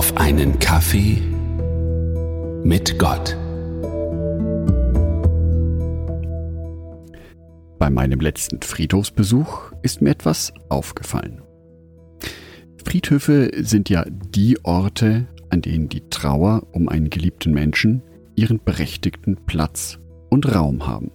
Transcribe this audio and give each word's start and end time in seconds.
auf 0.00 0.16
einen 0.16 0.58
Kaffee 0.58 1.18
mit 2.64 2.98
Gott. 2.98 3.36
Bei 7.78 7.90
meinem 7.90 8.20
letzten 8.20 8.62
Friedhofsbesuch 8.62 9.72
ist 9.82 10.00
mir 10.00 10.12
etwas 10.12 10.54
aufgefallen. 10.70 11.42
Friedhöfe 12.82 13.50
sind 13.58 13.90
ja 13.90 14.06
die 14.08 14.64
Orte, 14.64 15.26
an 15.50 15.60
denen 15.60 15.90
die 15.90 16.08
Trauer 16.08 16.62
um 16.72 16.88
einen 16.88 17.10
geliebten 17.10 17.52
Menschen 17.52 18.02
ihren 18.36 18.58
berechtigten 18.58 19.36
Platz 19.44 19.98
und 20.30 20.50
Raum 20.50 20.86
haben. 20.86 21.10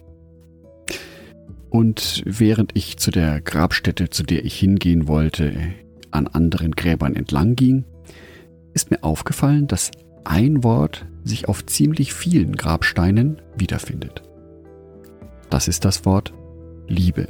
Und 1.70 2.22
während 2.24 2.70
ich 2.74 2.98
zu 2.98 3.10
der 3.10 3.40
Grabstätte, 3.40 4.10
zu 4.10 4.22
der 4.22 4.44
ich 4.44 4.56
hingehen 4.56 5.08
wollte, 5.08 5.54
an 6.12 6.28
anderen 6.28 6.70
Gräbern 6.70 7.16
entlang 7.16 7.56
ging, 7.56 7.84
ist 8.76 8.90
mir 8.90 9.02
aufgefallen, 9.02 9.66
dass 9.66 9.90
ein 10.24 10.62
Wort 10.62 11.06
sich 11.24 11.48
auf 11.48 11.64
ziemlich 11.64 12.12
vielen 12.12 12.56
Grabsteinen 12.56 13.40
wiederfindet. 13.56 14.22
Das 15.50 15.66
ist 15.66 15.84
das 15.86 16.04
Wort 16.04 16.34
Liebe. 16.86 17.28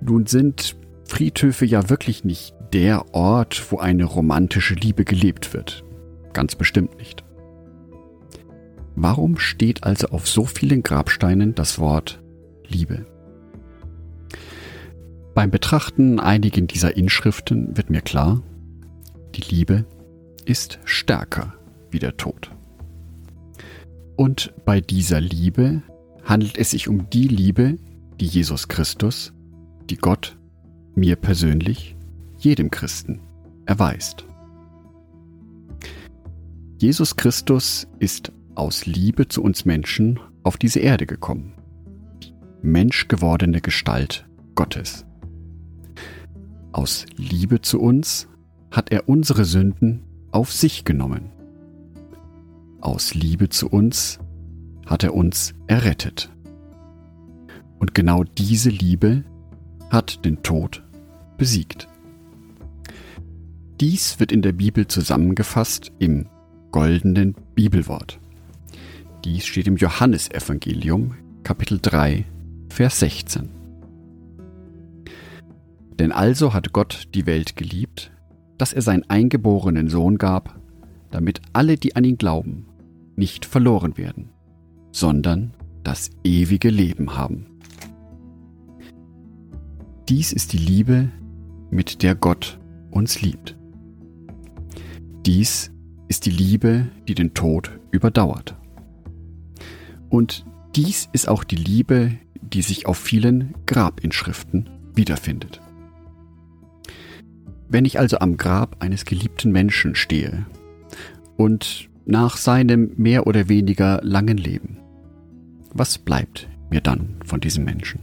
Nun 0.00 0.26
sind 0.26 0.76
Friedhöfe 1.06 1.64
ja 1.64 1.88
wirklich 1.88 2.24
nicht 2.24 2.54
der 2.72 3.14
Ort, 3.14 3.70
wo 3.70 3.78
eine 3.78 4.04
romantische 4.04 4.74
Liebe 4.74 5.04
gelebt 5.04 5.54
wird. 5.54 5.84
Ganz 6.32 6.56
bestimmt 6.56 6.98
nicht. 6.98 7.22
Warum 8.96 9.38
steht 9.38 9.84
also 9.84 10.08
auf 10.08 10.28
so 10.28 10.44
vielen 10.44 10.82
Grabsteinen 10.82 11.54
das 11.54 11.78
Wort 11.78 12.20
Liebe? 12.66 13.06
Beim 15.34 15.52
Betrachten 15.52 16.18
einigen 16.18 16.66
dieser 16.66 16.96
Inschriften 16.96 17.76
wird 17.76 17.90
mir 17.90 18.02
klar, 18.02 18.42
die 19.34 19.54
Liebe 19.54 19.84
ist 20.44 20.78
stärker 20.84 21.54
wie 21.90 21.98
der 21.98 22.16
Tod. 22.16 22.50
Und 24.16 24.54
bei 24.64 24.80
dieser 24.80 25.20
Liebe 25.20 25.82
handelt 26.24 26.56
es 26.58 26.70
sich 26.70 26.88
um 26.88 27.10
die 27.10 27.28
Liebe, 27.28 27.78
die 28.20 28.26
Jesus 28.26 28.68
Christus, 28.68 29.32
die 29.90 29.96
Gott, 29.96 30.36
mir 30.94 31.16
persönlich, 31.16 31.96
jedem 32.38 32.70
Christen 32.70 33.20
erweist. 33.66 34.24
Jesus 36.78 37.16
Christus 37.16 37.88
ist 37.98 38.32
aus 38.54 38.86
Liebe 38.86 39.26
zu 39.26 39.42
uns 39.42 39.64
Menschen 39.64 40.20
auf 40.42 40.56
diese 40.56 40.80
Erde 40.80 41.06
gekommen. 41.06 41.54
Die 42.22 42.32
menschgewordene 42.62 43.60
Gestalt 43.60 44.26
Gottes. 44.54 45.04
Aus 46.72 47.06
Liebe 47.16 47.60
zu 47.60 47.80
uns 47.80 48.28
hat 48.74 48.90
er 48.90 49.08
unsere 49.08 49.44
Sünden 49.44 50.02
auf 50.32 50.52
sich 50.52 50.84
genommen. 50.84 51.30
Aus 52.80 53.14
Liebe 53.14 53.48
zu 53.48 53.68
uns 53.68 54.18
hat 54.84 55.04
er 55.04 55.14
uns 55.14 55.54
errettet. 55.68 56.30
Und 57.78 57.94
genau 57.94 58.24
diese 58.24 58.70
Liebe 58.70 59.24
hat 59.90 60.24
den 60.24 60.42
Tod 60.42 60.82
besiegt. 61.38 61.86
Dies 63.80 64.18
wird 64.18 64.32
in 64.32 64.42
der 64.42 64.52
Bibel 64.52 64.88
zusammengefasst 64.88 65.92
im 66.00 66.26
goldenen 66.72 67.36
Bibelwort. 67.54 68.18
Dies 69.24 69.46
steht 69.46 69.68
im 69.68 69.76
Johannesevangelium, 69.76 71.14
Kapitel 71.44 71.78
3, 71.80 72.24
Vers 72.70 72.98
16. 72.98 73.50
Denn 76.00 76.10
also 76.10 76.52
hat 76.52 76.72
Gott 76.72 77.04
die 77.14 77.26
Welt 77.26 77.56
geliebt, 77.56 78.10
dass 78.58 78.72
er 78.72 78.82
seinen 78.82 79.08
eingeborenen 79.08 79.88
Sohn 79.88 80.18
gab, 80.18 80.58
damit 81.10 81.40
alle, 81.52 81.76
die 81.76 81.96
an 81.96 82.04
ihn 82.04 82.18
glauben, 82.18 82.66
nicht 83.16 83.44
verloren 83.44 83.96
werden, 83.96 84.30
sondern 84.92 85.52
das 85.82 86.10
ewige 86.24 86.70
Leben 86.70 87.16
haben. 87.16 87.46
Dies 90.08 90.32
ist 90.32 90.52
die 90.52 90.58
Liebe, 90.58 91.10
mit 91.70 92.02
der 92.02 92.14
Gott 92.14 92.58
uns 92.90 93.22
liebt. 93.22 93.56
Dies 95.26 95.70
ist 96.08 96.26
die 96.26 96.30
Liebe, 96.30 96.88
die 97.08 97.14
den 97.14 97.34
Tod 97.34 97.78
überdauert. 97.90 98.54
Und 100.10 100.44
dies 100.76 101.08
ist 101.12 101.28
auch 101.28 101.44
die 101.44 101.56
Liebe, 101.56 102.12
die 102.42 102.62
sich 102.62 102.86
auf 102.86 102.98
vielen 102.98 103.54
Grabinschriften 103.66 104.68
wiederfindet. 104.94 105.60
Wenn 107.74 107.86
ich 107.86 107.98
also 107.98 108.20
am 108.20 108.36
Grab 108.36 108.76
eines 108.78 109.04
geliebten 109.04 109.50
Menschen 109.50 109.96
stehe 109.96 110.46
und 111.36 111.88
nach 112.06 112.36
seinem 112.36 112.92
mehr 112.94 113.26
oder 113.26 113.48
weniger 113.48 113.98
langen 114.04 114.36
Leben, 114.36 114.76
was 115.72 115.98
bleibt 115.98 116.48
mir 116.70 116.80
dann 116.80 117.16
von 117.24 117.40
diesem 117.40 117.64
Menschen? 117.64 117.98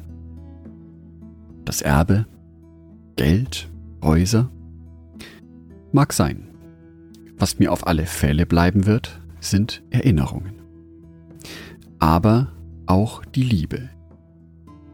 Das 1.63 1.81
Erbe? 1.81 2.25
Geld? 3.15 3.69
Häuser? 4.03 4.51
Mag 5.93 6.11
sein. 6.11 6.49
Was 7.37 7.57
mir 7.57 7.71
auf 7.71 7.87
alle 7.87 8.07
Fälle 8.07 8.45
bleiben 8.45 8.85
wird, 8.85 9.21
sind 9.39 9.83
Erinnerungen. 9.89 10.55
Aber 11.97 12.51
auch 12.87 13.23
die 13.23 13.43
Liebe, 13.43 13.87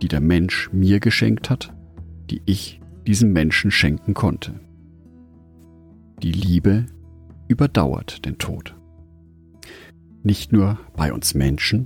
die 0.03 0.07
der 0.07 0.21
Mensch 0.21 0.69
mir 0.71 0.99
geschenkt 0.99 1.49
hat, 1.49 1.73
die 2.29 2.43
ich 2.45 2.79
diesem 3.07 3.33
Menschen 3.33 3.71
schenken 3.71 4.13
konnte. 4.13 4.66
Die 6.23 6.31
Liebe 6.31 6.87
überdauert 7.47 8.25
den 8.25 8.39
Tod. 8.39 8.75
Nicht 10.23 10.51
nur 10.51 10.79
bei 10.95 11.13
uns 11.13 11.35
Menschen, 11.35 11.85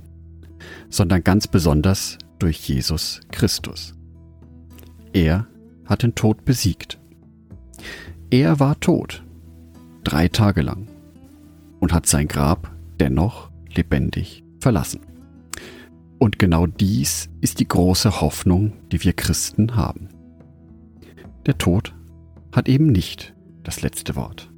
sondern 0.88 1.22
ganz 1.22 1.46
besonders 1.46 2.16
durch 2.38 2.66
Jesus 2.66 3.20
Christus. 3.30 3.94
Er 5.12 5.46
hat 5.84 6.02
den 6.02 6.14
Tod 6.14 6.46
besiegt. 6.46 6.98
Er 8.30 8.58
war 8.58 8.80
tot, 8.80 9.22
drei 10.02 10.28
Tage 10.28 10.62
lang, 10.62 10.88
und 11.78 11.92
hat 11.92 12.06
sein 12.06 12.26
Grab 12.26 12.74
dennoch 12.98 13.50
lebendig 13.74 14.44
verlassen. 14.60 15.00
Und 16.18 16.38
genau 16.38 16.66
dies 16.66 17.28
ist 17.42 17.60
die 17.60 17.68
große 17.68 18.22
Hoffnung, 18.22 18.72
die 18.90 19.04
wir 19.04 19.12
Christen 19.12 19.76
haben. 19.76 20.08
Der 21.44 21.58
Tod 21.58 21.94
hat 22.52 22.68
eben 22.68 22.86
nicht 22.86 23.34
das 23.62 23.82
letzte 23.82 24.16
Wort. 24.16 24.50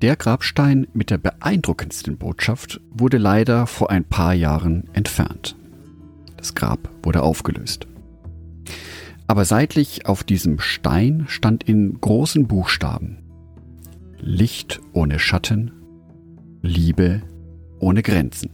Der 0.00 0.14
Grabstein 0.14 0.86
mit 0.92 1.10
der 1.10 1.18
beeindruckendsten 1.18 2.18
Botschaft 2.18 2.80
wurde 2.90 3.18
leider 3.18 3.66
vor 3.66 3.90
ein 3.90 4.04
paar 4.04 4.32
Jahren 4.32 4.84
entfernt. 4.92 5.56
Das 6.36 6.54
Grab 6.54 6.88
wurde 7.02 7.22
aufgelöst. 7.22 7.88
Aber 9.26 9.44
seitlich 9.44 10.06
auf 10.06 10.22
diesem 10.22 10.60
Stein 10.60 11.24
stand 11.26 11.64
in 11.64 12.00
großen 12.00 12.46
Buchstaben 12.46 13.18
Licht 14.20 14.80
ohne 14.92 15.18
Schatten, 15.18 15.72
Liebe 16.62 17.22
ohne 17.78 18.02
Grenzen. 18.02 18.50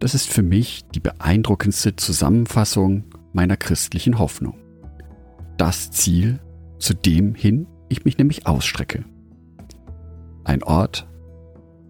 Das 0.00 0.14
ist 0.14 0.28
für 0.28 0.42
mich 0.42 0.84
die 0.94 1.00
beeindruckendste 1.00 1.96
Zusammenfassung 1.96 3.04
meiner 3.32 3.56
christlichen 3.56 4.18
Hoffnung 4.18 4.56
das 5.58 5.90
Ziel, 5.90 6.40
zu 6.78 6.94
dem 6.94 7.34
hin 7.34 7.66
ich 7.88 8.04
mich 8.04 8.16
nämlich 8.16 8.46
ausstrecke. 8.46 9.04
Ein 10.44 10.62
Ort 10.62 11.08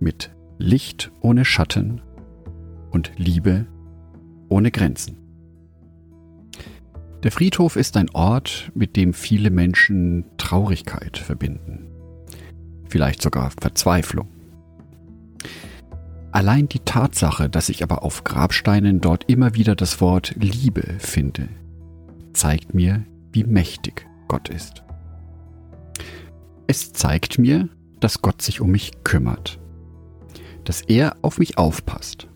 mit 0.00 0.34
Licht 0.58 1.12
ohne 1.20 1.44
Schatten 1.44 2.00
und 2.90 3.12
Liebe 3.16 3.66
ohne 4.48 4.70
Grenzen. 4.70 5.18
Der 7.22 7.32
Friedhof 7.32 7.76
ist 7.76 7.96
ein 7.96 8.10
Ort, 8.10 8.70
mit 8.74 8.96
dem 8.96 9.12
viele 9.12 9.50
Menschen 9.50 10.24
Traurigkeit 10.38 11.18
verbinden, 11.18 11.88
vielleicht 12.88 13.22
sogar 13.22 13.50
Verzweiflung. 13.60 14.28
Allein 16.30 16.68
die 16.68 16.80
Tatsache, 16.80 17.48
dass 17.48 17.68
ich 17.68 17.82
aber 17.82 18.02
auf 18.02 18.22
Grabsteinen 18.22 19.00
dort 19.00 19.24
immer 19.24 19.54
wieder 19.54 19.74
das 19.74 20.00
Wort 20.00 20.34
Liebe 20.38 20.94
finde, 20.98 21.48
zeigt 22.32 22.74
mir 22.74 23.04
wie 23.38 23.44
mächtig 23.44 24.04
Gott 24.26 24.48
ist. 24.48 24.82
Es 26.66 26.92
zeigt 26.92 27.38
mir, 27.38 27.68
dass 28.00 28.20
Gott 28.20 28.42
sich 28.42 28.60
um 28.60 28.70
mich 28.70 29.04
kümmert, 29.04 29.60
dass 30.64 30.82
er 30.82 31.16
auf 31.22 31.38
mich 31.38 31.56
aufpasst 31.56 32.26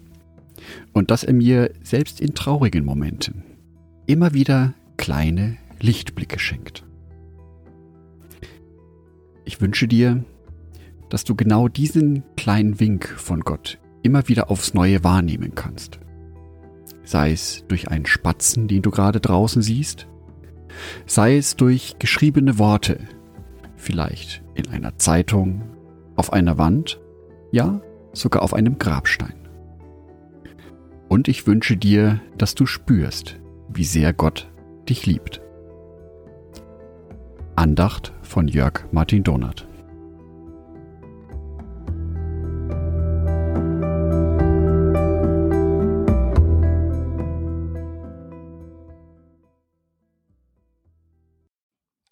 und 0.92 1.10
dass 1.10 1.24
er 1.24 1.32
mir 1.32 1.72
selbst 1.82 2.20
in 2.20 2.34
traurigen 2.34 2.84
Momenten 2.84 3.42
immer 4.06 4.32
wieder 4.32 4.74
kleine 4.96 5.56
Lichtblicke 5.80 6.38
schenkt. 6.38 6.84
Ich 9.44 9.60
wünsche 9.60 9.88
dir, 9.88 10.24
dass 11.10 11.24
du 11.24 11.34
genau 11.34 11.66
diesen 11.66 12.22
kleinen 12.36 12.78
Wink 12.78 13.08
von 13.08 13.40
Gott 13.40 13.80
immer 14.04 14.28
wieder 14.28 14.52
aufs 14.52 14.72
Neue 14.72 15.02
wahrnehmen 15.02 15.56
kannst. 15.56 15.98
Sei 17.02 17.32
es 17.32 17.64
durch 17.66 17.88
einen 17.88 18.06
Spatzen, 18.06 18.68
den 18.68 18.82
du 18.82 18.92
gerade 18.92 19.20
draußen 19.20 19.62
siehst, 19.62 20.06
sei 21.06 21.36
es 21.36 21.56
durch 21.56 21.96
geschriebene 21.98 22.58
Worte, 22.58 22.98
vielleicht 23.76 24.42
in 24.54 24.68
einer 24.68 24.98
Zeitung, 24.98 25.62
auf 26.16 26.32
einer 26.32 26.58
Wand, 26.58 27.00
ja 27.50 27.80
sogar 28.12 28.42
auf 28.42 28.54
einem 28.54 28.78
Grabstein. 28.78 29.34
Und 31.08 31.28
ich 31.28 31.46
wünsche 31.46 31.76
dir, 31.76 32.20
dass 32.38 32.54
du 32.54 32.66
spürst, 32.66 33.38
wie 33.68 33.84
sehr 33.84 34.12
Gott 34.12 34.50
dich 34.88 35.06
liebt. 35.06 35.40
Andacht 37.56 38.12
von 38.22 38.48
Jörg 38.48 38.84
Martin 38.92 39.22
Donat. 39.22 39.66